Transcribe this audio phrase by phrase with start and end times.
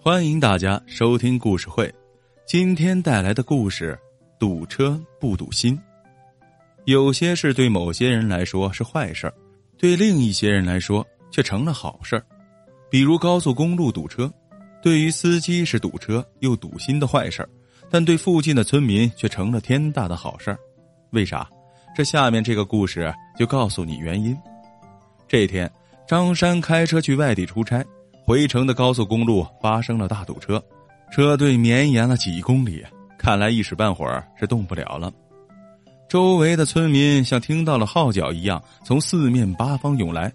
[0.00, 1.92] 欢迎大家收听故事会，
[2.46, 3.98] 今天带来的故事：
[4.38, 5.76] 堵车不堵心。
[6.84, 9.30] 有些事对某些人来说是坏事
[9.76, 12.22] 对另一些人来说却成了好事
[12.88, 14.32] 比如高速公路堵车，
[14.80, 17.46] 对于司机是堵车又堵心的坏事
[17.90, 20.56] 但对附近的村民却成了天大的好事
[21.10, 21.46] 为啥？
[21.94, 24.36] 这下面这个故事就告诉你原因。
[25.26, 25.68] 这天，
[26.06, 27.84] 张山开车去外地出差。
[28.28, 30.62] 回程的高速公路发生了大堵车，
[31.10, 32.84] 车队绵延了几公里，
[33.18, 35.10] 看来一时半会儿是动不了了。
[36.10, 40.30] 周围的村民像听到了号角一样，从四面八方涌来，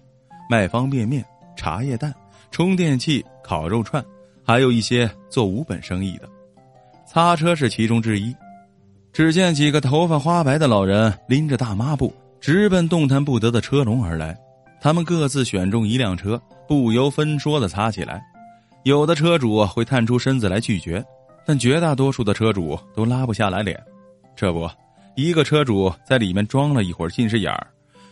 [0.50, 1.24] 卖方便面、
[1.56, 2.12] 茶叶蛋、
[2.50, 4.04] 充电器、烤肉串，
[4.44, 6.28] 还有一些做无本生意的。
[7.06, 8.34] 擦车是其中之一。
[9.12, 14.36] 只见几个头发花白的老人拎着大抹布，直奔动弹不得的车龙而来。
[14.80, 16.42] 他们各自选中一辆车。
[16.66, 18.22] 不由分说的擦起来，
[18.84, 21.04] 有的车主会探出身子来拒绝，
[21.44, 23.80] 但绝大多数的车主都拉不下来脸。
[24.34, 24.68] 这不，
[25.14, 27.66] 一个车主在里面装了一会儿近视眼儿，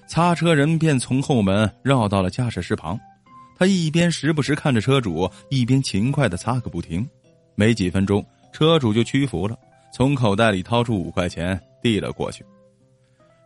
[0.07, 2.99] 擦车人便从后门绕到了驾驶室旁。
[3.59, 7.09] 他一边时不时看着车主，一边勤快的擦个不停。
[7.55, 9.57] 没几分钟，车主就屈服了，
[9.93, 12.45] 从口袋里掏出五块钱递了过去。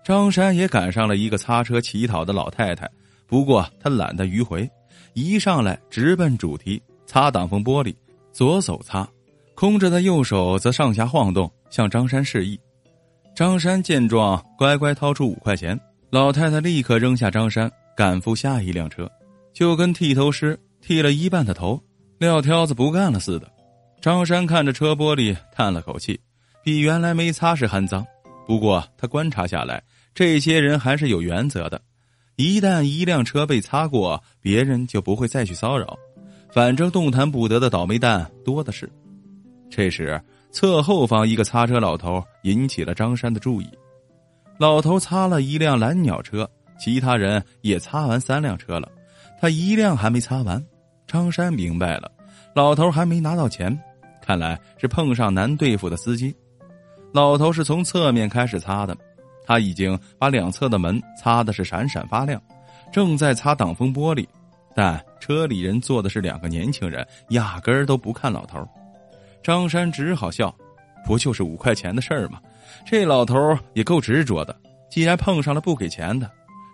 [0.04, 2.88] 张山也赶上了一个擦车乞讨的老太太，
[3.26, 4.68] 不过他懒得迂回。
[5.14, 7.94] 一上来直奔主题，擦挡风玻璃，
[8.32, 9.08] 左手擦，
[9.54, 12.58] 空着的右手则上下晃动，向张山示意。
[13.34, 15.78] 张山见状，乖乖掏出五块钱。
[16.10, 19.10] 老太太立刻扔下张山，赶赴下一辆车，
[19.52, 21.82] 就跟剃头师剃了一半的头，
[22.18, 23.50] 撂挑子不干了似的。
[24.00, 26.18] 张山看着车玻璃，叹了口气，
[26.62, 28.06] 比原来没擦拭还脏。
[28.46, 29.82] 不过他观察下来，
[30.14, 31.80] 这些人还是有原则的。
[32.36, 35.98] 一旦一辆车被擦过，别人就不会再去骚扰，
[36.50, 38.90] 反正动弹不得的倒霉蛋多的是。
[39.70, 40.20] 这时，
[40.50, 43.66] 侧后方一个擦车老头引起了张山的注意。
[44.58, 46.48] 老头擦了一辆蓝鸟车，
[46.78, 48.90] 其他人也擦完三辆车了，
[49.40, 50.62] 他一辆还没擦完。
[51.06, 52.12] 张山明白了，
[52.54, 53.78] 老头还没拿到钱，
[54.20, 56.34] 看来是碰上难对付的司机。
[57.12, 58.94] 老头是从侧面开始擦的。
[59.46, 62.42] 他已经把两侧的门擦的是闪闪发亮，
[62.92, 64.26] 正在擦挡风玻璃，
[64.74, 68.66] 但车里人坐的是两个年轻人，压根儿都不看老头。
[69.42, 70.52] 张山只好笑，
[71.06, 72.40] 不就是五块钱的事儿吗？
[72.84, 74.54] 这老头也够执着的，
[74.90, 76.28] 既然碰上了不给钱的，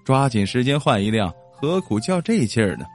[0.05, 2.87] 抓紧时间换一辆，何苦较这劲儿呢？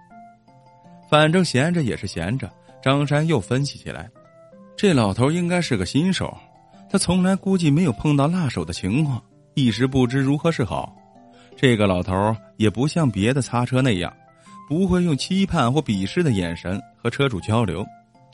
[1.10, 2.52] 反正闲着也是闲着，
[2.82, 4.10] 张山又分析起来，
[4.76, 6.36] 这老头应该是个新手，
[6.90, 9.22] 他从来估计没有碰到辣手的情况。
[9.58, 10.96] 一时不知如何是好，
[11.56, 12.14] 这个老头
[12.58, 14.16] 也不像别的擦车那样，
[14.70, 17.84] 不会用期盼或鄙视的眼神和车主交流，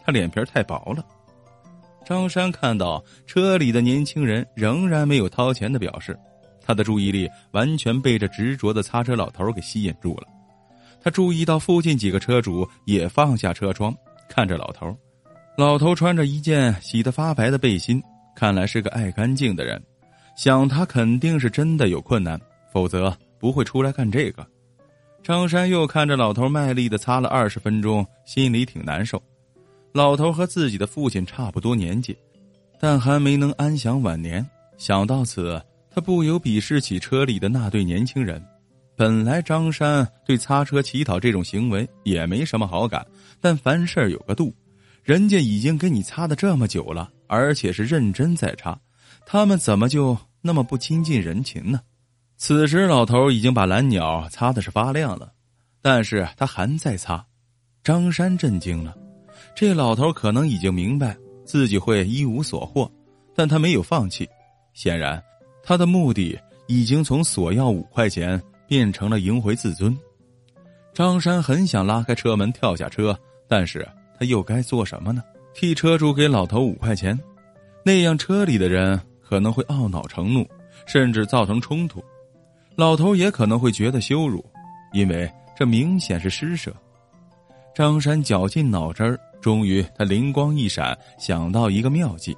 [0.03, 1.01] 他脸皮太薄了。
[2.05, 6.19] 张山看到车里的年轻人仍然没有掏钱的表示，
[6.59, 10.27] 他的注意力完全被这执着的擦车老头给吸引住了。
[11.01, 13.95] 他注意到附近几个车主也放下车窗
[14.27, 14.93] 看着老头，
[15.57, 18.03] 老头穿着一件洗得发白的背心，
[18.35, 19.81] 看来是个爱干净的人。
[20.35, 22.39] 想他肯定是真的有困难，
[22.71, 24.45] 否则不会出来干这个。
[25.21, 29.21] 张山又看着老头卖力的擦了二十分钟，心里挺难受。
[29.93, 32.17] 老头和自己的父亲差不多年纪，
[32.79, 34.45] 但还没能安享晚年。
[34.77, 38.43] 想到此，他不由鄙视起车里的那对年轻人。
[38.95, 43.05] 本来张山对擦车乞讨这种行为也没什么好感，
[43.39, 44.53] 但凡事有个度，
[45.03, 48.77] 人家已经给你擦的这么久了，而且是认真在擦。
[49.25, 51.79] 他们怎么就那么不亲近人情呢？
[52.37, 55.31] 此时老头已经把蓝鸟擦的是发亮了，
[55.81, 57.25] 但是他还在擦。
[57.83, 58.95] 张山震惊了，
[59.55, 62.89] 这老头可能已经明白自己会一无所获，
[63.35, 64.27] 但他没有放弃。
[64.73, 65.21] 显然，
[65.63, 69.97] 他的目的已经从索要五块钱变成了赢回自尊。
[70.93, 73.17] 张山很想拉开车门跳下车，
[73.47, 73.87] 但是
[74.19, 75.23] 他又该做什么呢？
[75.53, 77.17] 替车主给老头五块钱，
[77.83, 78.99] 那样车里的人。
[79.33, 80.47] 可能会懊恼成怒，
[80.85, 82.03] 甚至造成冲突，
[82.75, 84.45] 老头也可能会觉得羞辱，
[84.91, 85.27] 因为
[85.57, 86.71] 这明显是施舍。
[87.73, 92.37] 张山绞尽脑汁儿，终于他灵光一闪，想到一个妙计，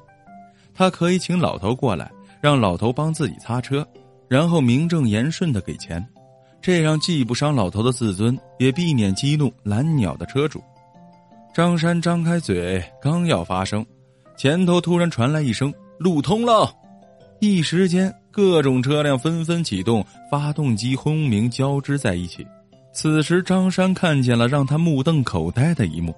[0.74, 2.10] 他可以请老头过来，
[2.40, 3.86] 让老头帮自己擦车，
[4.30, 6.02] 然后名正言顺的给钱，
[6.62, 10.64] 这样既不伤老头的自尊，也避免激怒蓝鸟的车主。
[11.54, 13.86] 张山张开嘴，刚要发声，
[14.38, 16.74] 前头突然传来一声“路通了”。
[17.40, 22.46] 一时间，各种车辆纷纷启动，发动机轰鸣交织在一起。
[22.94, 26.16] 此时，张山看见了让他目瞪口呆的一幕：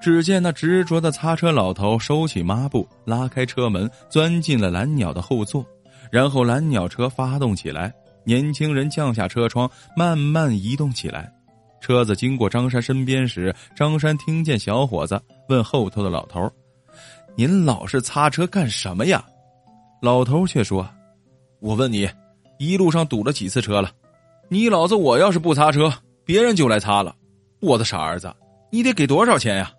[0.00, 5.66] 只见那执着的擦车老头收起抹布，拉开车门，钻进了蓝鸟的后座，
[6.10, 7.92] 然后蓝鸟车发动起来。
[8.24, 11.30] 年轻人降下车窗，慢慢移动起来。
[11.80, 15.20] 车子经过张山身边时，张山听见小伙子
[15.50, 16.50] 问后头的老头
[17.36, 19.22] ：“您老是擦车干什么呀？”
[20.04, 20.86] 老头却说
[21.60, 22.06] ：“我问你，
[22.58, 23.90] 一路上堵了几次车了？
[24.50, 25.90] 你老子我要是不擦车，
[26.26, 27.16] 别人就来擦了。
[27.58, 28.30] 我的傻儿子，
[28.70, 29.72] 你得给多少钱呀？”